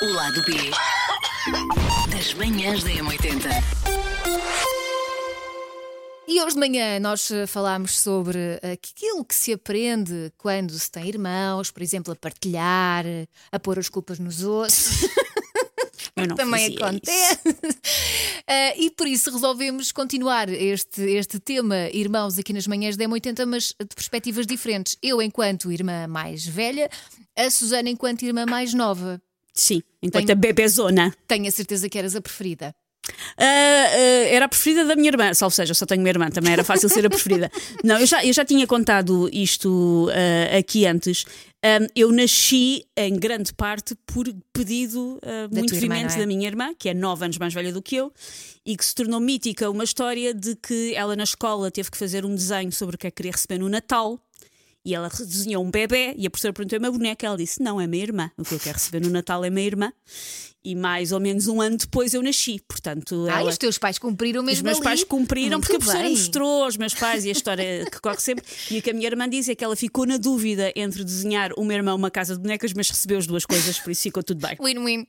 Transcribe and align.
O 0.00 0.06
lado 0.12 0.40
B 0.44 0.52
das 2.14 2.32
manhãs 2.34 2.84
da 2.84 2.90
M80. 2.90 3.48
E 6.28 6.40
hoje 6.40 6.54
de 6.54 6.60
manhã 6.60 7.00
nós 7.00 7.28
eh, 7.32 7.48
falámos 7.48 7.98
sobre 7.98 8.38
eh, 8.62 8.72
aquilo 8.72 9.24
que 9.24 9.34
se 9.34 9.52
aprende 9.52 10.32
quando 10.38 10.78
se 10.78 10.88
tem 10.88 11.08
irmãos, 11.08 11.72
por 11.72 11.82
exemplo, 11.82 12.12
a 12.12 12.16
partilhar, 12.16 13.04
eh, 13.06 13.26
a 13.50 13.58
pôr 13.58 13.78
as 13.78 13.88
culpas 13.88 14.20
nos 14.20 14.44
outros. 14.44 15.00
Também 16.36 16.76
acontece. 16.76 17.40
Eh, 18.50 18.84
e 18.84 18.90
por 18.90 19.06
isso 19.06 19.30
resolvemos 19.30 19.92
continuar 19.92 20.48
este, 20.48 21.02
este 21.02 21.38
tema, 21.38 21.90
irmãos, 21.92 22.38
aqui 22.38 22.54
nas 22.54 22.66
manhãs 22.66 22.96
da 22.96 23.04
M80, 23.04 23.44
mas 23.44 23.74
de 23.78 23.94
perspectivas 23.94 24.46
diferentes. 24.46 24.96
Eu, 25.02 25.20
enquanto 25.20 25.70
irmã 25.70 26.06
mais 26.06 26.46
velha, 26.46 26.88
a 27.36 27.50
Susana, 27.50 27.90
enquanto 27.90 28.22
irmã 28.22 28.46
mais 28.46 28.72
nova. 28.72 29.20
Sim, 29.58 29.82
enquanto 30.00 30.26
Tenho- 30.26 30.38
a 30.38 30.40
bebezona. 30.40 31.14
Tenho 31.26 31.48
a 31.48 31.50
certeza 31.50 31.88
que 31.88 31.98
eras 31.98 32.14
a 32.14 32.20
preferida. 32.20 32.74
Ah, 33.36 33.44
ah, 33.44 34.28
era 34.28 34.44
a 34.44 34.48
preferida 34.48 34.84
da 34.84 34.94
minha 34.94 35.08
irmã, 35.08 35.32
salvo 35.32 35.54
seja, 35.54 35.70
eu 35.70 35.74
só 35.74 35.86
tenho 35.86 36.00
uma 36.02 36.08
irmã, 36.08 36.30
também 36.30 36.52
era 36.52 36.62
fácil 36.62 36.88
ser 36.88 37.06
a 37.06 37.10
preferida. 37.10 37.50
Não, 37.82 37.98
eu 37.98 38.06
já, 38.06 38.24
eu 38.24 38.32
já 38.32 38.44
tinha 38.44 38.66
contado 38.66 39.28
isto 39.32 40.08
ah, 40.12 40.58
aqui 40.58 40.86
antes. 40.86 41.24
Eu 41.96 42.12
nasci 42.12 42.84
em 42.96 43.16
grande 43.16 43.52
parte 43.52 43.96
por 44.06 44.32
pedido 44.52 45.18
ah, 45.22 45.48
muito 45.50 45.70
tua 45.70 45.76
irmã, 45.76 45.94
veemente 45.94 46.10
não 46.10 46.16
é? 46.16 46.20
da 46.20 46.26
minha 46.26 46.46
irmã, 46.46 46.74
que 46.78 46.88
é 46.88 46.94
nove 46.94 47.24
anos 47.24 47.36
mais 47.38 47.52
velha 47.52 47.72
do 47.72 47.82
que 47.82 47.96
eu, 47.96 48.12
e 48.64 48.76
que 48.76 48.84
se 48.84 48.94
tornou 48.94 49.18
mítica 49.18 49.68
uma 49.68 49.82
história 49.82 50.32
de 50.32 50.54
que 50.54 50.94
ela 50.94 51.16
na 51.16 51.24
escola 51.24 51.68
teve 51.70 51.90
que 51.90 51.96
fazer 51.98 52.24
um 52.24 52.34
desenho 52.34 52.70
sobre 52.70 52.94
o 52.94 52.98
que 52.98 53.08
é 53.08 53.10
que 53.10 53.16
queria 53.16 53.32
receber 53.32 53.58
no 53.58 53.68
Natal. 53.68 54.20
E 54.84 54.94
ela 54.94 55.08
desenhou 55.08 55.62
um 55.64 55.70
bebê 55.70 56.14
e 56.16 56.26
a 56.26 56.30
professora 56.30 56.52
perguntou: 56.54 56.76
é 56.76 56.78
uma 56.78 56.90
boneca? 56.90 57.26
Ela 57.26 57.36
disse: 57.36 57.62
Não, 57.62 57.80
é 57.80 57.86
minha 57.86 58.02
irmã. 58.02 58.30
O 58.38 58.44
que 58.44 58.54
eu 58.54 58.60
quero 58.60 58.74
receber 58.78 59.00
no 59.00 59.10
Natal 59.10 59.44
é 59.44 59.50
minha 59.50 59.66
irmã. 59.66 59.92
E 60.64 60.74
mais 60.74 61.12
ou 61.12 61.20
menos 61.20 61.46
um 61.46 61.60
ano 61.60 61.76
depois 61.76 62.12
eu 62.14 62.22
nasci. 62.22 62.60
Portanto, 62.66 63.26
Ah, 63.30 63.40
ela- 63.40 63.48
e 63.48 63.52
os 63.52 63.58
teus 63.58 63.78
pais 63.78 63.98
cumpriram 63.98 64.40
os 64.40 64.46
mesmo 64.46 64.64
meus 64.64 64.78
ali? 64.78 64.84
pais 64.84 65.04
cumpriram 65.04 65.50
Muito 65.58 65.62
porque 65.62 65.76
a 65.76 65.78
professora 65.78 66.04
bem. 66.04 66.12
mostrou 66.16 66.64
aos 66.64 66.76
meus 66.76 66.94
pais 66.94 67.24
e 67.24 67.28
a 67.28 67.32
história 67.32 67.84
que 67.90 68.00
corre 68.00 68.18
sempre. 68.20 68.44
E 68.70 68.78
o 68.78 68.82
que 68.82 68.90
a 68.90 68.92
minha 68.94 69.06
irmã 69.06 69.28
diz 69.28 69.48
é 69.48 69.54
que 69.54 69.62
ela 69.64 69.76
ficou 69.76 70.04
na 70.06 70.16
dúvida 70.16 70.72
entre 70.74 71.04
desenhar 71.04 71.52
o 71.56 71.64
meu 71.64 71.76
irmão 71.76 71.94
uma 71.96 72.10
casa 72.10 72.34
de 72.34 72.40
bonecas, 72.42 72.72
mas 72.72 72.90
recebeu 72.90 73.18
as 73.18 73.26
duas 73.26 73.46
coisas, 73.46 73.78
por 73.78 73.90
isso 73.90 74.02
ficou 74.02 74.22
tudo 74.22 74.46
bem. 74.46 74.56
Win-win. 74.60 75.06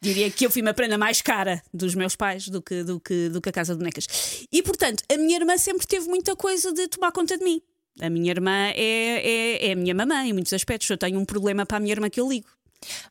Diria 0.00 0.30
que 0.30 0.46
eu 0.46 0.50
fui 0.50 0.62
uma 0.62 0.74
prenda 0.74 0.96
mais 0.96 1.20
cara 1.20 1.62
dos 1.72 1.94
meus 1.94 2.16
pais 2.16 2.48
do 2.48 2.62
que, 2.62 2.82
do, 2.82 2.98
que, 2.98 3.28
do 3.28 3.40
que 3.40 3.48
a 3.50 3.52
casa 3.52 3.74
de 3.74 3.78
bonecas. 3.78 4.06
E 4.50 4.62
portanto, 4.62 5.02
a 5.12 5.16
minha 5.18 5.36
irmã 5.38 5.56
sempre 5.58 5.86
teve 5.86 6.08
muita 6.08 6.34
coisa 6.34 6.72
de 6.72 6.88
tomar 6.88 7.12
conta 7.12 7.36
de 7.36 7.44
mim. 7.44 7.60
A 8.00 8.08
minha 8.08 8.30
irmã 8.30 8.68
é, 8.74 8.76
é, 8.76 9.68
é 9.68 9.72
a 9.72 9.76
minha 9.76 9.94
mamãe 9.94 10.30
em 10.30 10.32
muitos 10.32 10.52
aspectos. 10.52 10.88
Eu 10.88 10.98
tenho 10.98 11.18
um 11.18 11.24
problema 11.24 11.66
para 11.66 11.76
a 11.76 11.80
minha 11.80 11.92
irmã 11.92 12.08
que 12.08 12.20
eu 12.20 12.28
ligo. 12.28 12.48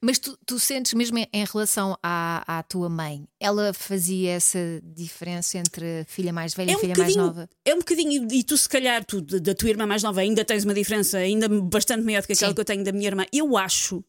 Mas 0.02 0.20
tu, 0.20 0.38
tu 0.46 0.60
sentes 0.60 0.94
mesmo 0.94 1.18
em, 1.18 1.46
relação 1.46 1.98
à, 2.04 2.60
à 2.60 2.64
tua 2.64 2.90
mãe, 2.90 3.26
ela 3.40 3.74
fazia 3.74 4.32
essa 4.32 4.60
diferença 4.84 5.58
entre 5.58 6.04
filha 6.08 6.34
mais 6.34 6.54
velha 6.54 6.72
É 6.72 6.74
e 6.74 6.76
um 6.76 6.80
filha 6.80 6.96
mais 6.98 7.16
nova? 7.16 7.50
é 7.64 7.74
um 7.74 7.80
bocadinho, 7.80 8.28
e 8.32 8.44
tu 8.44 8.58
se 8.58 8.68
calhar, 8.68 9.06
tu, 9.06 9.22
da 9.22 9.56
tua 9.56 9.70
irmã 9.70 9.86
mais 9.86 10.04
nova, 10.04 10.22
ainda 10.22 10.44
tens 10.44 10.66
uma 10.66 10.74
diferença 10.74 11.18
ainda 11.18 11.48
bastante 11.48 12.04
maior 12.04 12.22
do 12.22 12.28
que 12.28 12.34
aquela 12.34 12.50
Sim. 12.50 12.56
que 12.56 12.62
eu 12.62 12.66
tenho 12.66 12.84
da 12.84 12.92
minha 12.92 13.08
irmã. 13.08 13.26
Eu 13.32 13.58
acho 13.58 14.04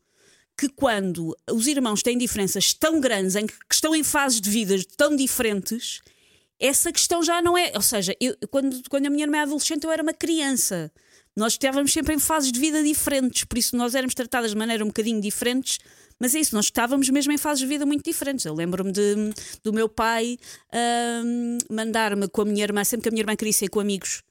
que 0.56 0.68
quando 0.68 1.36
os 1.50 1.66
irmãos 1.66 2.02
têm 2.02 2.18
diferenças 2.18 2.74
tão 2.74 3.00
grandes, 3.00 3.36
em 3.36 3.46
que 3.46 3.54
estão 3.70 3.94
em 3.94 4.02
fases 4.02 4.40
de 4.40 4.50
vida 4.50 4.74
tão 4.96 5.14
diferentes, 5.16 6.00
essa 6.62 6.92
questão 6.92 7.22
já 7.22 7.42
não 7.42 7.58
é. 7.58 7.72
Ou 7.74 7.82
seja, 7.82 8.14
eu- 8.20 8.36
quando, 8.50 8.80
quando 8.88 9.06
a 9.06 9.10
minha 9.10 9.24
irmã 9.24 9.38
é 9.38 9.40
adolescente, 9.42 9.84
eu 9.84 9.90
era 9.90 10.02
uma 10.02 10.12
criança. 10.14 10.90
Nós 11.36 11.54
estávamos 11.54 11.92
sempre 11.92 12.14
em 12.14 12.18
fases 12.18 12.52
de 12.52 12.60
vida 12.60 12.82
diferentes, 12.82 13.44
por 13.44 13.56
isso 13.58 13.74
nós 13.76 13.94
éramos 13.94 14.14
tratadas 14.14 14.50
de 14.50 14.56
maneira 14.56 14.84
um 14.84 14.88
bocadinho 14.88 15.20
diferentes. 15.20 15.78
Mas 16.20 16.34
é 16.34 16.40
isso, 16.40 16.54
nós 16.54 16.66
estávamos 16.66 17.08
mesmo 17.08 17.32
em 17.32 17.38
fases 17.38 17.60
de 17.60 17.66
vida 17.66 17.84
muito 17.84 18.04
diferentes. 18.04 18.44
Eu 18.44 18.54
lembro-me 18.54 18.92
do 19.64 19.72
meu 19.72 19.88
pai 19.88 20.38
ahm, 20.72 21.58
mandar-me 21.70 22.28
com 22.28 22.42
a 22.42 22.44
minha 22.44 22.62
irmã, 22.62 22.84
sempre 22.84 23.04
que 23.04 23.08
a 23.08 23.12
minha 23.12 23.22
irmã 23.22 23.34
queria 23.34 23.52
sair 23.52 23.68
com 23.68 23.80
amigos. 23.80 24.22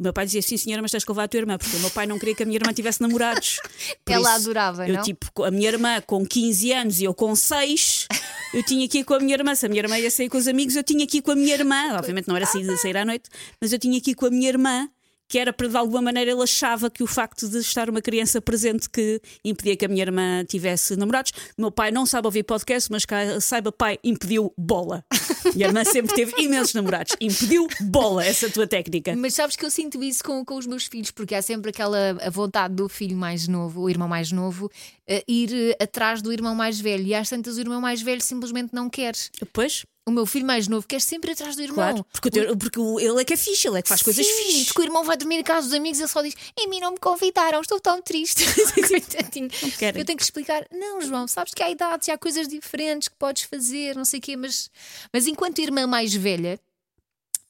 O 0.00 0.02
meu 0.02 0.14
pai 0.14 0.24
dizia: 0.24 0.40
Sim, 0.40 0.56
senhora, 0.56 0.80
mas 0.80 0.90
tens 0.90 1.04
que 1.04 1.10
levar 1.10 1.24
a 1.24 1.28
tua 1.28 1.38
irmã, 1.38 1.58
porque 1.58 1.76
o 1.76 1.80
meu 1.80 1.90
pai 1.90 2.06
não 2.06 2.18
queria 2.18 2.34
que 2.34 2.42
a 2.42 2.46
minha 2.46 2.56
irmã 2.56 2.72
tivesse 2.72 3.02
namorados. 3.02 3.60
Por 4.02 4.12
Ela 4.12 4.30
isso, 4.30 4.40
adorava, 4.40 4.88
eu, 4.88 4.94
não? 4.94 5.02
tipo, 5.02 5.44
a 5.44 5.50
minha 5.50 5.68
irmã 5.68 6.00
com 6.00 6.24
15 6.26 6.72
anos 6.72 7.00
e 7.00 7.04
eu 7.04 7.12
com 7.12 7.36
6, 7.36 8.08
eu 8.54 8.62
tinha 8.62 8.86
ir 8.86 9.04
com 9.04 9.12
a 9.12 9.20
minha 9.20 9.34
irmã. 9.34 9.54
Se 9.54 9.66
a 9.66 9.68
minha 9.68 9.82
irmã 9.82 9.98
ia 9.98 10.10
sair 10.10 10.30
com 10.30 10.38
os 10.38 10.48
amigos, 10.48 10.74
eu 10.74 10.82
tinha 10.82 11.04
ir 11.04 11.20
com 11.20 11.32
a 11.32 11.36
minha 11.36 11.52
irmã. 11.52 11.96
Obviamente 11.98 12.28
não 12.28 12.36
era 12.36 12.46
sair, 12.46 12.64
sair 12.78 12.96
à 12.96 13.04
noite, 13.04 13.28
mas 13.60 13.74
eu 13.74 13.78
tinha 13.78 13.98
ir 13.98 14.14
com 14.14 14.24
a 14.24 14.30
minha 14.30 14.48
irmã. 14.48 14.88
Que 15.30 15.38
era 15.38 15.52
para 15.52 15.68
de 15.68 15.76
alguma 15.76 16.02
maneira 16.02 16.32
ele 16.32 16.42
achava 16.42 16.90
que 16.90 17.04
o 17.04 17.06
facto 17.06 17.48
de 17.48 17.58
estar 17.58 17.88
uma 17.88 18.02
criança 18.02 18.42
presente 18.42 18.90
que 18.90 19.22
impedia 19.44 19.76
que 19.76 19.84
a 19.84 19.88
minha 19.88 20.02
irmã 20.02 20.44
tivesse 20.44 20.96
namorados. 20.96 21.30
O 21.56 21.60
meu 21.60 21.70
pai 21.70 21.92
não 21.92 22.04
sabe 22.04 22.26
ouvir 22.26 22.42
podcast, 22.42 22.90
mas 22.90 23.06
saiba, 23.40 23.70
pai, 23.70 23.96
impediu 24.02 24.52
bola. 24.58 25.04
Minha 25.54 25.68
irmã 25.68 25.84
sempre 25.84 26.14
teve 26.14 26.32
imensos 26.42 26.74
namorados. 26.74 27.16
Impediu 27.20 27.66
bola, 27.80 28.24
essa 28.24 28.46
a 28.46 28.50
tua 28.50 28.66
técnica. 28.66 29.14
Mas 29.16 29.34
sabes 29.34 29.56
que 29.56 29.64
eu 29.64 29.70
sinto 29.70 30.02
isso 30.02 30.22
com, 30.22 30.44
com 30.44 30.56
os 30.56 30.66
meus 30.66 30.86
filhos, 30.86 31.10
porque 31.10 31.34
há 31.34 31.42
sempre 31.42 31.70
aquela 31.70 32.16
a 32.20 32.30
vontade 32.30 32.74
do 32.74 32.88
filho 32.88 33.16
mais 33.16 33.46
novo, 33.48 33.82
o 33.82 33.90
irmão 33.90 34.08
mais 34.08 34.32
novo, 34.32 34.70
eh, 35.06 35.24
ir 35.26 35.50
eh, 35.52 35.82
atrás 35.82 36.20
do 36.20 36.32
irmão 36.32 36.54
mais 36.54 36.80
velho. 36.80 37.06
E 37.06 37.14
às 37.14 37.28
tantas 37.28 37.56
o 37.56 37.60
irmão 37.60 37.80
mais 37.80 38.02
velho 38.02 38.20
simplesmente 38.20 38.74
não 38.74 38.90
quer. 38.90 39.14
Depois, 39.38 39.84
O 40.06 40.10
meu 40.10 40.24
filho 40.26 40.46
mais 40.46 40.66
novo 40.66 40.86
quer 40.88 41.00
sempre 41.00 41.30
atrás 41.32 41.54
do 41.54 41.62
irmão. 41.62 41.76
claro, 41.76 42.06
porque, 42.10 42.28
o 42.28 42.30
teu- 42.30 42.56
porque 42.56 42.80
o- 42.80 42.98
ele 42.98 43.20
é 43.20 43.24
que 43.24 43.34
é 43.34 43.36
fixe, 43.36 43.68
ele 43.68 43.78
é 43.78 43.82
que 43.82 43.88
faz 43.88 44.02
coisas 44.02 44.26
Sim, 44.26 44.32
fixes. 44.32 44.72
o 44.76 44.82
irmão 44.82 45.04
vai 45.04 45.16
dormir 45.16 45.36
em 45.36 45.42
casa 45.44 45.66
dos 45.68 45.74
amigos 45.76 45.98
e 45.98 46.02
ele 46.02 46.08
só 46.08 46.22
diz: 46.22 46.34
Em 46.58 46.68
mim 46.68 46.80
não 46.80 46.92
me 46.92 46.98
convidaram, 46.98 47.60
estou 47.60 47.78
tão 47.78 48.00
triste. 48.02 48.42
Coitadinho. 48.88 49.48
querem. 49.78 50.00
Eu 50.00 50.04
tenho 50.06 50.16
que 50.16 50.24
explicar: 50.24 50.66
Não, 50.72 51.00
João, 51.02 51.28
sabes 51.28 51.52
que 51.54 51.62
há 51.62 51.70
idades 51.70 52.08
e 52.08 52.10
há 52.10 52.18
coisas 52.18 52.48
diferentes 52.48 53.08
que 53.08 53.14
podes 53.16 53.42
fazer, 53.44 53.94
não 53.94 54.04
sei 54.04 54.18
o 54.18 54.22
quê, 54.22 54.36
mas, 54.36 54.70
mas 55.12 55.26
enquanto 55.26 55.58
irmã 55.60 55.86
mais 55.86 56.12
velha, 56.14 56.58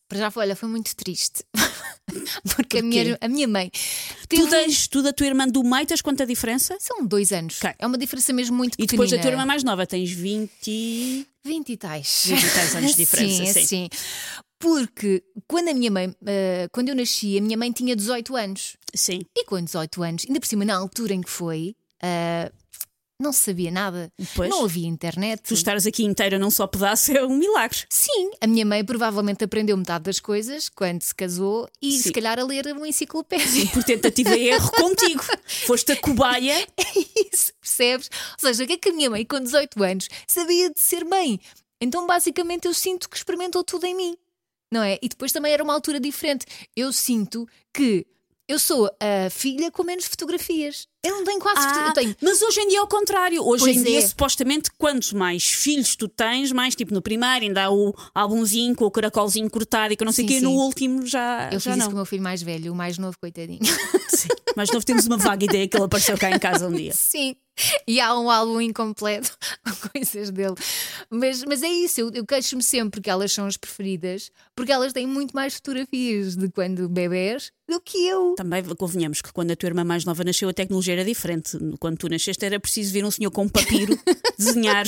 para 0.08 0.18
já 0.18 0.30
foi, 0.30 0.42
olha, 0.44 0.56
foi 0.56 0.68
muito 0.68 0.94
triste. 0.96 1.44
Porque 2.56 2.78
a 2.78 2.82
minha, 2.82 3.16
a 3.20 3.28
minha 3.28 3.46
mãe 3.46 3.70
Tu, 4.28 4.36
teve- 4.36 4.50
das, 4.50 4.88
tu 4.88 5.00
da 5.02 5.12
tua 5.12 5.26
irmã 5.28 5.46
do 5.46 5.62
meio 5.62 5.86
tens 5.86 6.00
quanta 6.02 6.26
diferença? 6.26 6.76
São 6.80 7.06
dois 7.06 7.32
anos. 7.32 7.58
Ok. 7.58 7.72
É 7.78 7.86
uma 7.86 7.96
diferença 7.96 8.32
mesmo 8.32 8.56
muito 8.56 8.74
E 8.74 8.78
pequenina. 8.78 8.90
depois 8.90 9.10
da 9.12 9.18
tua 9.18 9.30
irmã 9.30 9.46
mais 9.46 9.62
nova 9.62 9.86
tens 9.86 10.10
20. 10.10 11.26
20 11.44 11.70
e 11.70 11.76
tais. 11.76 12.24
20 12.26 12.42
e 12.42 12.50
tais 12.50 12.76
anos 12.76 12.90
de 12.90 12.96
diferença, 13.04 13.44
sim, 13.44 13.52
sim. 13.52 13.66
sim. 13.66 13.88
Porque 14.58 15.24
quando 15.48 15.68
a 15.68 15.74
minha 15.74 15.90
mãe, 15.90 16.14
eh, 16.26 16.68
quando 16.70 16.90
eu 16.90 16.94
nasci, 16.94 17.38
a 17.38 17.40
minha 17.40 17.56
mãe 17.56 17.72
tinha 17.72 17.96
18 17.96 18.36
anos. 18.36 18.76
Sim. 18.94 19.20
E 19.34 19.44
com 19.46 19.60
18 19.60 20.02
anos, 20.02 20.26
ainda 20.28 20.38
por 20.38 20.46
cima, 20.46 20.64
na 20.64 20.76
altura 20.76 21.14
em 21.14 21.22
que 21.22 21.30
foi, 21.30 21.74
ah, 22.02 22.50
não 23.20 23.32
se 23.32 23.41
sabia 23.41 23.70
nada. 23.70 24.10
Pois. 24.34 24.48
Não 24.48 24.64
havia 24.64 24.88
internet. 24.88 25.42
Tu 25.42 25.54
estares 25.54 25.86
aqui 25.86 26.04
inteira 26.04 26.38
num 26.38 26.50
só 26.50 26.66
pedaço 26.66 27.12
é 27.12 27.25
um 27.25 27.36
milagre. 27.36 27.78
Sim, 27.88 28.31
a 28.41 28.47
minha 28.47 28.64
mãe 28.64 28.84
provavelmente 28.84 29.44
aprendeu 29.44 29.76
metade 29.76 30.04
das 30.04 30.19
coisas 30.19 30.69
quando 30.69 31.03
se 31.03 31.14
casou 31.14 31.69
e 31.82 31.92
Sim. 31.92 32.03
se 32.04 32.12
calhar 32.12 32.38
a 32.38 32.44
ler 32.44 32.66
uma 32.69 32.88
enciclopédia. 32.88 33.66
Por 33.72 33.84
tentativa 33.84 34.36
e 34.36 34.48
erro 34.48 34.70
contigo. 34.72 35.22
Foste 35.66 35.92
a 35.92 35.97
cobaia. 35.97 36.66
Isso, 37.32 37.53
percebes? 37.60 38.10
Ou 38.42 38.48
seja, 38.48 38.64
o 38.64 38.66
que 38.66 38.72
é 38.72 38.76
que 38.78 38.88
a 38.88 38.92
minha 38.92 39.10
mãe, 39.10 39.25
com 39.25 39.38
18 39.38 39.82
anos, 39.82 40.09
sabia 40.26 40.70
de 40.70 40.80
ser 40.80 41.04
mãe? 41.04 41.38
Então, 41.80 42.06
basicamente, 42.06 42.66
eu 42.66 42.75
sinto 42.75 43.09
que 43.09 43.16
experimentou 43.16 43.64
tudo 43.64 43.86
em 43.86 43.94
mim, 43.94 44.16
não 44.72 44.82
é? 44.82 44.98
E 45.03 45.09
depois 45.09 45.32
também 45.32 45.53
era 45.53 45.62
uma 45.62 45.72
altura 45.72 45.98
diferente. 45.98 46.47
Eu 46.76 46.92
sinto 46.92 47.48
que 47.72 48.06
eu 48.50 48.58
sou 48.58 48.90
a 48.98 49.30
filha 49.30 49.70
com 49.70 49.84
menos 49.84 50.06
fotografias. 50.06 50.88
Eu 51.04 51.12
não 51.16 51.24
tenho 51.24 51.40
quase 51.40 51.66
Eu 51.86 51.92
tenho 51.94 52.16
mas 52.20 52.42
hoje 52.42 52.60
em 52.60 52.68
dia 52.68 52.78
é 52.78 52.82
o 52.82 52.86
contrário. 52.86 53.42
Hoje 53.46 53.64
Pois 53.64 53.76
em 53.76 53.82
dia, 53.82 54.00
é. 54.00 54.02
supostamente, 54.02 54.70
quanto 54.76 55.16
mais 55.16 55.44
filhos 55.44 55.94
tu 55.94 56.08
tens, 56.08 56.50
mais 56.50 56.74
tipo 56.74 56.92
no 56.92 57.00
primário, 57.00 57.46
ainda 57.46 57.64
há 57.64 57.70
o 57.70 57.94
álbumzinho 58.12 58.74
com 58.74 58.84
o 58.84 58.90
caracolzinho 58.90 59.48
cortado 59.48 59.92
e 59.92 59.96
que 59.96 60.02
eu 60.02 60.04
não 60.04 60.12
sei 60.12 60.24
o 60.24 60.28
quê, 60.28 60.40
no 60.40 60.50
último 60.50 61.06
já, 61.06 61.48
Eu 61.52 61.60
já 61.60 61.70
fiz 61.70 61.72
isso 61.72 61.78
não. 61.78 61.86
com 61.86 61.92
o 61.92 61.96
meu 61.96 62.04
filho 62.04 62.22
mais 62.22 62.42
velho, 62.42 62.72
o 62.72 62.76
mais 62.76 62.98
novo, 62.98 63.16
coitadinho. 63.18 63.60
Sim. 64.08 64.28
Mas 64.56 64.68
nós 64.72 64.84
temos 64.84 65.06
uma 65.06 65.16
vaga 65.16 65.44
ideia 65.44 65.68
que 65.68 65.76
ele 65.76 65.84
apareceu 65.84 66.18
cá 66.18 66.30
em 66.30 66.38
casa 66.38 66.66
um 66.66 66.72
dia. 66.72 66.92
Sim. 66.92 67.36
E 67.86 68.00
há 68.00 68.18
um 68.18 68.30
álbum 68.30 68.60
incompleto 68.60 69.36
com 69.64 69.88
coisas 69.91 70.30
dele. 70.30 70.54
Mas, 71.08 71.44
mas 71.44 71.62
é 71.62 71.68
isso, 71.68 72.00
eu, 72.00 72.10
eu 72.12 72.26
queixo-me 72.26 72.62
sempre 72.62 73.00
que 73.00 73.08
elas 73.08 73.32
são 73.32 73.46
as 73.46 73.56
preferidas, 73.56 74.30
porque 74.54 74.72
elas 74.72 74.92
têm 74.92 75.06
muito 75.06 75.32
mais 75.34 75.54
fotografias 75.54 76.36
de 76.36 76.50
quando 76.50 76.88
bebés 76.88 77.53
do 77.70 77.80
que 77.80 78.06
eu. 78.06 78.34
Também 78.36 78.62
convenhamos 78.76 79.22
que 79.22 79.32
quando 79.32 79.50
a 79.52 79.56
tua 79.56 79.68
irmã 79.68 79.84
mais 79.84 80.04
nova 80.04 80.22
nasceu 80.24 80.48
a 80.48 80.52
tecnologia 80.52 80.94
era 80.94 81.04
diferente. 81.04 81.56
Quando 81.78 81.96
tu 81.98 82.08
nasceste 82.08 82.44
era 82.44 82.58
preciso 82.60 82.92
vir 82.92 83.04
um 83.04 83.10
senhor 83.10 83.30
com 83.30 83.44
um 83.44 83.48
papiro 83.48 83.98
desenhar 84.38 84.86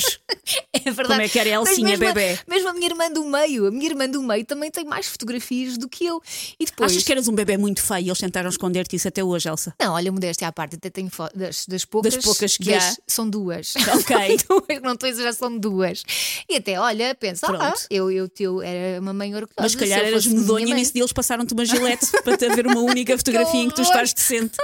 É 0.73 0.79
verdade. 0.79 1.07
como 1.07 1.21
é 1.21 1.29
que 1.29 1.39
era 1.39 1.49
a 1.49 1.53
Elcinha 1.53 1.97
bebê. 1.97 2.37
Mesmo 2.47 2.69
a 2.69 2.73
minha 2.73 2.87
irmã 2.87 3.09
do 3.11 3.23
meio, 3.25 3.67
a 3.67 3.71
minha 3.71 3.85
irmã 3.89 4.07
do 4.09 4.21
meio 4.21 4.45
também 4.45 4.69
tem 4.69 4.83
mais 4.85 5.07
fotografias 5.07 5.77
do 5.77 5.87
que 5.87 6.05
eu. 6.05 6.21
E 6.59 6.65
depois. 6.65 6.91
Achas 6.91 7.03
que 7.03 7.11
eras 7.11 7.27
um 7.27 7.33
bebê 7.33 7.57
muito 7.57 7.81
feio 7.81 8.05
e 8.05 8.09
eles 8.09 8.19
tentaram 8.19 8.49
esconder-te 8.49 8.95
isso 8.95 9.07
até 9.07 9.23
hoje, 9.23 9.47
Elsa? 9.49 9.73
Não, 9.79 9.93
olha, 9.93 10.11
modéstia 10.11 10.47
à 10.47 10.51
parte, 10.51 10.75
até 10.75 10.89
tenho 10.89 11.09
foto 11.09 11.37
das, 11.37 11.65
das 11.65 11.85
poucas. 11.85 12.15
Das 12.15 12.23
poucas 12.23 12.57
que 12.57 12.65
das- 12.65 12.83
há. 12.83 12.95
São 13.07 13.29
duas. 13.29 13.73
Ok. 13.93 14.15
duas, 14.49 14.81
não 14.81 14.93
estou 14.93 15.07
a 15.07 15.09
exagerar, 15.09 15.33
são 15.33 15.57
duas. 15.57 16.03
E 16.49 16.55
até, 16.55 16.79
olha, 16.79 17.15
pensa, 17.15 17.47
ah, 17.47 17.73
eu, 17.89 18.11
eu 18.11 18.27
teu, 18.27 18.61
era 18.61 18.99
uma 18.99 19.13
mãe 19.13 19.29
orgulhosa. 19.33 19.53
Mas 19.59 19.71
se 19.73 19.77
calhar 19.77 19.99
eras 19.99 20.25
medonha 20.25 20.67
e 20.67 20.73
nesse 20.73 20.91
dia 20.93 21.01
eles 21.01 21.13
passaram-te 21.13 21.53
uma 21.53 21.63
gilete 21.65 22.07
para 22.23 22.35
te 22.37 22.45
haver 22.45 22.65
uma 22.73 22.81
única 22.81 23.15
fotografia 23.17 23.61
em 23.61 23.69
que 23.69 23.75
tu 23.75 23.81
estás 23.81 24.13
decente. 24.13 24.57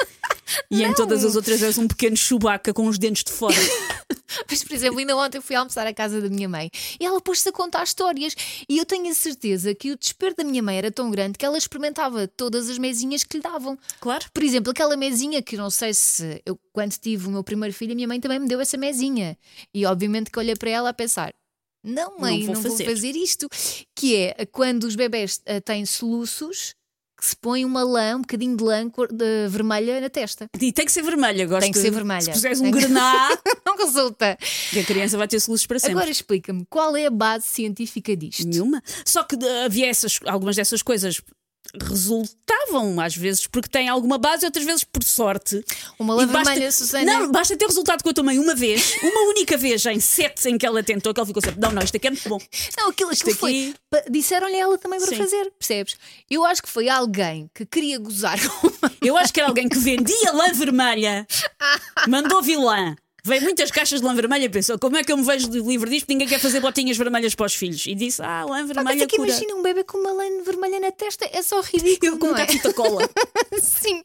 E 0.70 0.84
em 0.84 0.94
todas 0.94 1.24
as 1.24 1.36
outras 1.36 1.62
és 1.62 1.78
um 1.78 1.88
pequeno 1.88 2.18
chubaca 2.18 2.74
com 2.74 2.88
os 2.88 2.98
dentes 2.98 3.24
de 3.24 3.32
fora. 3.32 3.56
Mas, 4.50 4.64
por 4.64 4.74
exemplo, 4.74 5.00
ainda 5.00 5.16
ontem 5.16 5.42
fui 5.42 5.56
almoçar 5.56 5.86
à 5.88 5.94
casa 5.94 6.22
da 6.22 6.30
minha 6.30 6.48
mãe 6.48 6.70
e 7.00 7.06
ela 7.06 7.20
pôs-se 7.22 7.48
a 7.50 7.52
contar 7.52 7.84
histórias. 7.84 8.36
E 8.68 8.78
eu 8.78 8.86
tenho 8.86 9.10
a 9.10 9.14
certeza 9.14 9.74
que 9.74 9.92
o 9.92 9.98
desespero 9.98 10.36
da 10.36 10.44
minha 10.44 10.62
mãe 10.62 10.78
era 10.78 10.92
tão 10.92 11.10
grande 11.10 11.38
que 11.38 11.46
ela 11.46 11.58
experimentava 11.58 12.28
todas 12.28 12.70
as 12.70 12.78
mesinhas 12.78 13.24
que 13.24 13.38
lhe 13.38 13.44
davam. 13.44 13.78
Claro. 14.00 14.26
Por 14.34 14.44
exemplo, 14.44 14.72
aquela 14.72 14.96
mesinha 14.96 15.42
que 15.42 15.56
eu 15.56 15.60
não 15.60 15.70
sei 15.70 15.94
se 15.94 16.42
eu, 16.46 16.60
quando 16.72 16.94
tive 16.94 17.28
o 17.28 17.32
meu 17.32 17.44
primeiro 17.44 17.74
filho, 17.74 17.92
a 17.92 17.96
minha 17.96 18.08
mãe 18.08 18.20
também 18.20 18.40
me 18.40 18.48
deu 18.48 18.60
essa 18.60 18.78
mesinha. 18.78 19.38
E 19.74 19.86
obviamente 19.86 20.32
que 20.32 20.40
olhei 20.40 20.56
para 20.56 20.70
ela 20.70 20.90
a 20.90 20.94
pensar. 20.94 21.34
Não, 21.84 22.20
mãe, 22.20 22.40
Não 22.40 22.48
não 22.48 22.54
vou 22.54 22.64
vou, 22.64 22.72
fazer." 22.72 22.86
fazer 22.86 23.16
isto. 23.16 23.48
Que 23.96 24.16
é 24.16 24.46
quando 24.46 24.84
os 24.84 24.96
bebés 24.96 25.42
ah, 25.46 25.62
têm 25.62 25.86
soluços, 25.86 26.76
que 27.19 27.25
se 27.25 27.36
põe 27.36 27.66
uma 27.66 27.83
lã, 27.83 28.16
um 28.16 28.21
bocadinho 28.21 28.56
de 28.56 28.63
lã 28.63 28.88
de 28.88 29.48
vermelha 29.50 30.00
na 30.00 30.10
testa. 30.10 30.48
E 30.60 30.71
tem 30.71 30.86
que 30.86 30.92
ser 30.92 31.01
vermelha, 31.01 31.45
gosto 31.45 31.62
Tem 31.62 31.71
que 31.71 31.80
ser 31.80 31.92
vermelha. 31.92 32.21
Se 32.21 32.31
puseres 32.31 32.62
um 32.62 32.71
grená, 32.71 33.30
Não 33.66 33.77
resulta. 33.77 34.38
a 34.80 34.83
criança 34.83 35.18
vai 35.18 35.27
ter 35.27 35.39
soluços 35.39 35.68
para 35.68 35.80
sempre. 35.80 35.98
Agora 35.98 36.10
explica-me, 36.10 36.66
qual 36.69 36.95
é 36.95 37.06
a 37.06 37.12
base 37.12 37.45
científica 37.45 38.16
disto? 38.16 38.48
Nenhuma. 38.48 38.81
Só 39.06 39.24
que 39.24 39.36
havia 39.66 39.88
essas, 39.88 40.19
algumas 40.25 40.56
dessas 40.56 40.81
coisas 40.81 41.21
resultavam 41.81 43.00
às 43.00 43.16
vezes 43.16 43.45
porque 43.48 43.69
têm 43.69 43.88
alguma 43.89 44.18
base, 44.18 44.45
outras 44.45 44.66
vezes 44.66 44.83
por 44.83 45.04
sorte. 45.04 45.63
Uma 45.98 46.16
lã 46.16 46.24
E 46.24 46.25
basta- 46.27 46.50
vermelha, 46.51 46.71
Susana. 46.71 47.06
Não, 47.06 47.31
basta 47.31 47.56
ter 47.57 47.66
resultado 47.66 48.04
com 48.04 48.10
a 48.10 48.13
tua 48.13 48.24
mãe 48.24 48.39
uma 48.39 48.56
vez, 48.56 48.95
uma 49.04 49.21
única 49.30 49.57
vez 49.57 49.86
em 49.86 50.00
sete 50.00 50.50
em 50.50 50.57
que 50.57 50.66
ela 50.66 50.81
tentou, 50.83 51.13
que 51.13 51.19
ela 51.19 51.27
ficou 51.27 51.42
sempre, 51.42 51.60
não, 51.60 51.71
não, 51.71 51.81
isto 51.83 51.95
aqui 51.98 52.07
é 52.07 52.12
muito 52.12 52.27
bom. 52.30 52.39
Não, 52.77 52.89
aquilo, 52.89 53.12
aquilo 53.12 53.31
aqui- 53.31 53.39
foi. 53.39 53.74
Disseram-lhe 54.10 54.56
ela 54.57 54.77
também 54.77 55.00
para 55.00 55.10
Sim. 55.10 55.18
fazer, 55.18 55.51
percebes? 55.57 55.98
Eu 56.30 56.45
acho 56.45 56.62
que 56.63 56.69
foi 56.69 56.89
alguém 56.89 57.50
que 57.54 57.66
queria 57.66 57.98
gozar 58.00 58.38
com 58.60 58.68
uma. 58.68 58.92
Eu 59.01 59.18
acho 59.18 59.33
que 59.33 59.39
era 59.39 59.50
alguém 59.50 59.68
que 59.69 59.77
vendia 59.77 60.31
lã 60.31 60.51
vermelha, 60.54 61.25
mandou 62.07 62.42
vilã. 62.42 62.95
Veio 63.24 63.42
muitas 63.42 63.71
caixas 63.71 64.00
de 64.01 64.06
lã 64.06 64.16
vermelha 64.16 64.45
e 64.45 64.50
pensou: 64.50 64.77
como 64.80 64.98
é 64.98 65.04
que 65.04 65.12
eu 65.12 65.18
me 65.18 65.24
vejo 65.24 65.50
livre 65.50 65.89
disto? 65.89 66.07
Ninguém 66.10 66.27
quer 66.27 66.39
fazer 66.39 66.60
botinhas 66.60 66.98
vermelhas 66.98 67.36
para 67.36 67.45
os 67.45 67.56
filhos. 67.56 67.86
E 67.86 67.95
disse: 67.95 68.21
Ah, 68.21 68.45
lã 68.45 68.60
Mas 68.63 68.68
vermelha 68.68 69.04
é 69.04 69.07
que 69.07 69.18
cura. 69.18 69.30
imagina 69.30 69.56
um 69.56 69.62
bebê 69.62 69.83
com 69.83 69.98
uma 69.98 70.12
lã 70.12 70.44
vermelha 70.44 70.80
na 70.80 70.92
testa, 70.92 71.27
é 71.31 71.42
só 71.42 71.62
ridículo. 71.62 72.13
Eu 72.13 72.18
com 72.18 72.36
é? 72.36 72.45
catita 72.45 72.74
cola. 72.74 73.10
Sim. 73.62 74.01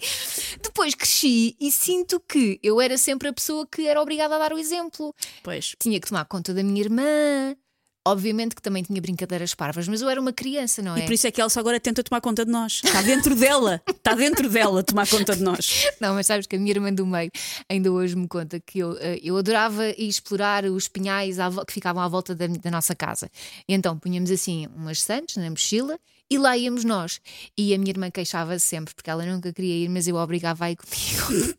Depois 0.62 0.94
cresci 0.94 1.56
e 1.60 1.70
sinto 1.70 2.20
que 2.20 2.58
eu 2.62 2.80
era 2.80 2.96
sempre 2.98 3.28
a 3.28 3.32
pessoa 3.32 3.66
que 3.70 3.86
era 3.86 4.00
obrigada 4.00 4.36
a 4.36 4.38
dar 4.38 4.52
o 4.52 4.58
exemplo. 4.58 5.14
Pois. 5.42 5.74
Tinha 5.78 6.00
que 6.00 6.08
tomar 6.08 6.24
conta 6.24 6.52
da 6.52 6.62
minha 6.62 6.80
irmã. 6.80 7.56
Obviamente 8.06 8.54
que 8.54 8.60
também 8.60 8.82
tinha 8.82 9.00
brincadeiras 9.00 9.54
parvas, 9.54 9.88
mas 9.88 10.02
eu 10.02 10.10
era 10.10 10.20
uma 10.20 10.32
criança, 10.32 10.82
não 10.82 10.94
é? 10.94 11.00
E 11.00 11.02
por 11.04 11.12
isso 11.12 11.26
é 11.26 11.30
que 11.30 11.40
Elsa 11.40 11.58
agora 11.58 11.80
tenta 11.80 12.02
tomar 12.02 12.20
conta 12.20 12.44
de 12.44 12.50
nós. 12.50 12.82
Está 12.84 13.00
dentro 13.00 13.34
dela. 13.34 13.80
Está 13.88 14.14
dentro 14.14 14.48
dela 14.48 14.82
tomar 14.82 15.08
conta 15.08 15.34
de 15.34 15.42
nós. 15.42 15.86
Não, 15.98 16.14
mas 16.14 16.26
sabes 16.26 16.46
que 16.46 16.54
a 16.54 16.58
minha 16.58 16.70
irmã 16.70 16.92
do 16.92 17.06
meio 17.06 17.30
ainda 17.66 17.90
hoje 17.90 18.14
me 18.14 18.28
conta 18.28 18.60
que 18.60 18.80
eu, 18.80 18.94
eh, 18.98 19.18
eu 19.22 19.38
adorava 19.38 19.88
ir 19.88 20.06
explorar 20.06 20.66
os 20.66 20.86
pinhais 20.86 21.36
que 21.66 21.72
ficavam 21.72 22.02
à 22.02 22.08
volta 22.08 22.34
da, 22.34 22.46
da 22.46 22.70
nossa 22.70 22.94
casa. 22.94 23.30
E 23.66 23.72
então 23.72 23.98
punhamos 23.98 24.30
assim 24.30 24.66
umas 24.76 25.00
santos 25.00 25.36
na 25.36 25.48
mochila 25.48 25.98
e 26.30 26.36
lá 26.36 26.58
íamos 26.58 26.84
nós. 26.84 27.20
E 27.56 27.72
a 27.74 27.78
minha 27.78 27.90
irmã 27.90 28.10
queixava-se 28.10 28.66
sempre 28.66 28.94
porque 28.94 29.08
ela 29.08 29.24
nunca 29.24 29.50
queria 29.50 29.84
ir, 29.84 29.88
mas 29.88 30.06
eu 30.06 30.16
obrigava 30.16 30.66
a 30.66 30.70
ir 30.70 30.76
comigo. 30.76 31.54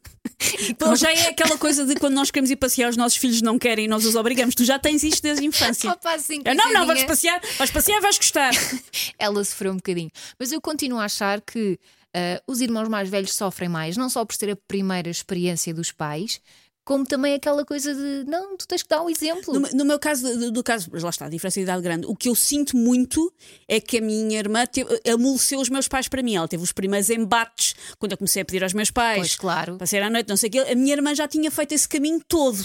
Então 0.69 0.95
já 0.95 1.11
é 1.11 1.27
aquela 1.27 1.57
coisa 1.57 1.85
de 1.85 1.95
quando 1.95 2.13
nós 2.13 2.31
queremos 2.31 2.49
ir 2.49 2.55
passear, 2.55 2.89
os 2.89 2.97
nossos 2.97 3.17
filhos 3.17 3.41
não 3.41 3.57
querem 3.57 3.85
e 3.85 3.87
nós 3.87 4.05
os 4.05 4.15
obrigamos. 4.15 4.55
Tu 4.55 4.63
já 4.63 4.79
tens 4.79 5.03
isto 5.03 5.21
desde 5.21 5.43
a 5.43 5.47
infância. 5.47 5.91
Opa, 5.91 6.13
assim, 6.13 6.41
Eu, 6.45 6.55
não, 6.55 6.71
não, 6.73 6.85
vamos 6.85 7.03
passear, 7.03 7.41
vais 7.57 7.71
passear, 7.71 8.01
vais 8.01 8.17
gostar. 8.17 8.51
ela 9.19 9.43
sofreu 9.43 9.71
um 9.71 9.77
bocadinho. 9.77 10.11
Mas 10.39 10.51
eu 10.51 10.61
continuo 10.61 10.99
a 10.99 11.05
achar 11.05 11.41
que 11.41 11.79
ah, 12.15 12.41
os 12.47 12.61
irmãos 12.61 12.87
mais 12.87 13.09
velhos 13.09 13.35
sofrem 13.35 13.67
mais, 13.67 13.97
não 13.97 14.09
só 14.09 14.23
por 14.23 14.33
ser 14.35 14.49
a 14.51 14.55
primeira 14.55 15.09
experiência 15.09 15.73
dos 15.73 15.91
pais, 15.91 16.39
como 16.85 17.03
também 17.03 17.33
aquela 17.33 17.65
coisa 17.65 17.93
de 17.93 18.23
não, 18.29 18.55
tu 18.55 18.67
tens 18.67 18.83
que 18.83 18.89
dar 18.89 19.01
um 19.01 19.09
exemplo. 19.09 19.59
No, 19.59 19.67
no 19.71 19.85
meu 19.85 19.97
caso, 19.97 20.37
do, 20.37 20.51
do 20.51 20.63
caso, 20.63 20.87
mas 20.93 21.01
lá 21.01 21.09
está, 21.09 21.25
a 21.25 21.29
diferença 21.29 21.59
de 21.59 21.63
idade 21.63 21.81
grande. 21.81 22.05
O 22.05 22.15
que 22.15 22.29
eu 22.29 22.35
sinto 22.35 22.77
muito 22.77 23.33
é 23.67 23.81
que 23.81 23.97
a 23.97 24.01
minha 24.01 24.37
irmã 24.37 24.65
teve, 24.67 25.01
amoleceu 25.11 25.59
os 25.59 25.67
meus 25.67 25.87
pais 25.87 26.07
para 26.07 26.21
mim. 26.21 26.35
Ela 26.35 26.47
teve 26.47 26.63
os 26.63 26.71
primeiros 26.71 27.09
embates 27.09 27.75
quando 27.97 28.11
eu 28.11 28.17
comecei 28.17 28.43
a 28.43 28.45
pedir 28.45 28.63
aos 28.63 28.73
meus 28.73 28.91
pais 28.91 29.17
Pois, 29.17 29.35
claro. 29.35 29.77
para 29.77 29.87
sair 29.87 30.03
à 30.03 30.09
noite, 30.11 30.29
não 30.29 30.37
sei 30.37 30.49
o 30.49 30.51
quê. 30.51 30.59
A 30.59 30.75
minha 30.75 30.93
irmã 30.93 31.15
já 31.15 31.27
tinha 31.27 31.49
feito 31.49 31.73
esse 31.73 31.89
caminho 31.89 32.21
todo. 32.27 32.63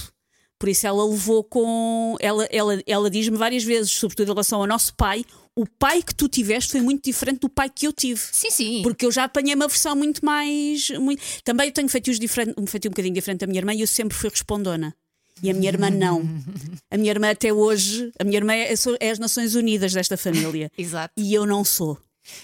Por 0.61 0.69
isso 0.69 0.87
ela 0.87 1.03
levou 1.03 1.43
com. 1.43 2.17
Ela, 2.21 2.47
ela, 2.51 2.83
ela 2.87 3.11
diz-me 3.11 3.39
várias 3.39 3.65
vezes, 3.65 3.91
sobretudo 3.93 4.27
em 4.27 4.33
relação 4.33 4.61
ao 4.61 4.67
nosso 4.67 4.95
pai, 4.95 5.25
o 5.57 5.67
pai 5.67 6.03
que 6.03 6.15
tu 6.15 6.29
tiveste 6.29 6.73
foi 6.73 6.83
muito 6.83 7.03
diferente 7.03 7.41
do 7.41 7.49
pai 7.49 7.71
que 7.75 7.87
eu 7.87 7.93
tive. 7.95 8.21
Sim, 8.31 8.51
sim. 8.51 8.83
Porque 8.83 9.07
eu 9.07 9.11
já 9.11 9.25
apanhei 9.25 9.55
uma 9.55 9.67
versão 9.67 9.97
muito 9.97 10.23
mais. 10.23 10.91
Muito... 10.91 11.23
Também 11.45 11.69
eu 11.69 11.73
tenho 11.73 11.89
feitios 11.89 12.19
diferente, 12.19 12.55
um 12.61 12.67
feitio 12.67 12.91
um 12.91 12.93
bocadinho 12.93 13.15
diferente 13.15 13.41
da 13.41 13.47
minha 13.47 13.59
irmã 13.59 13.73
e 13.73 13.81
eu 13.81 13.87
sempre 13.87 14.15
fui 14.15 14.29
respondona. 14.29 14.95
E 15.43 15.51
a 15.51 15.55
minha 15.55 15.71
irmã 15.71 15.89
não. 15.89 16.29
A 16.91 16.99
minha 16.99 17.11
irmã 17.11 17.31
até 17.31 17.51
hoje, 17.51 18.13
a 18.19 18.25
minha 18.25 18.37
irmã 18.37 18.53
é, 18.53 18.75
é 19.01 19.11
as 19.11 19.19
Nações 19.19 19.55
Unidas 19.55 19.95
desta 19.95 20.19
família. 20.19 20.71
Exato. 20.77 21.15
E 21.17 21.33
eu 21.33 21.47
não 21.47 21.65
sou. 21.65 21.99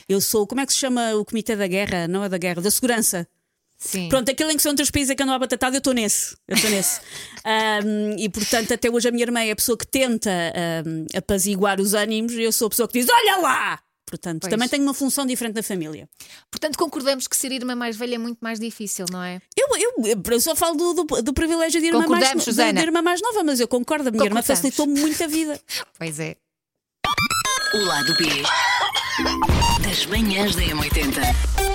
Eu 0.09 0.23
sou, 0.23 0.47
como 0.47 0.63
é 0.63 0.67
que 0.67 0.73
se 0.73 0.79
chama 0.79 1.15
o 1.17 1.23
Comitê 1.23 1.55
da 1.55 1.67
Guerra? 1.67 2.09
Não 2.09 2.25
é 2.25 2.31
da 2.31 2.39
Guerra, 2.39 2.63
da 2.63 2.71
Segurança. 2.71 3.29
Sim. 3.79 4.09
Pronto, 4.09 4.31
aquele 4.31 4.53
em 4.53 4.57
que 4.57 4.63
são 4.63 4.73
outros 4.73 4.91
países 4.91 5.15
que 5.15 5.23
andam 5.23 5.35
à 5.35 5.39
batatada, 5.39 5.77
eu 5.77 5.79
estou 5.79 5.93
nesse. 5.93 6.37
Eu 6.49 6.57
estou 6.57 6.71
nesse. 6.71 7.01
Ahm, 7.45 8.17
e 8.19 8.29
portanto, 8.29 8.73
até 8.75 8.91
hoje 8.91 9.09
a 9.09 9.13
minha 9.13 9.23
irmã 9.25 9.41
é 9.41 9.51
a 9.53 9.57
pessoa 9.57 9.77
que 9.79 9.87
tenta 9.87 10.31
ahm, 10.31 11.07
apaziguar 11.15 11.81
os 11.81 11.95
ânimos 11.95 12.33
e 12.33 12.43
eu 12.43 12.53
sou 12.53 12.67
a 12.67 12.71
pessoa 12.71 12.89
que 12.89 12.99
diz: 13.01 13.09
Olha 13.09 13.37
lá! 13.37 13.81
Portanto, 14.09 14.43
Pois. 14.43 14.51
também 14.51 14.69
tenho 14.69 14.85
uma 14.85 14.95
função 14.95 15.27
diferente 15.27 15.57
na 15.57 15.65
família. 15.65 16.09
Portanto, 16.49 16.79
concordamos 16.79 17.27
que 17.27 17.37
ser 17.37 17.51
irmã 17.51 17.75
mais 17.75 17.97
velha 17.97 18.15
é 18.15 18.19
muito 18.19 18.39
mais 18.41 18.61
difícil, 18.61 19.05
não 19.11 19.21
é? 19.21 19.41
Eu, 19.59 19.67
eu, 19.77 20.23
eu 20.31 20.41
só 20.41 20.55
falo 20.55 20.77
do, 20.77 20.95
do, 21.05 21.23
do 21.23 21.33
privilégio 21.35 21.81
de 21.81 21.89
irmã, 21.89 22.07
mais, 22.07 22.45
de, 22.45 22.73
de 22.73 22.81
irmã 22.81 23.03
mais 23.03 23.21
nova, 23.21 23.43
mas 23.43 23.59
eu 23.59 23.67
concordo, 23.67 24.09
a 24.09 24.13
minha 24.13 24.25
irmã 24.25 24.43
facilitou-me 24.43 24.99
muito 25.01 25.23
a 25.23 25.27
vida. 25.27 25.61
Pois 25.99 26.21
é. 26.21 26.37
O 27.75 27.79
lado 27.85 28.15
B 28.17 28.27
das 29.83 30.07
manhãs 30.07 30.55
da 30.55 30.63
M80. 30.63 31.66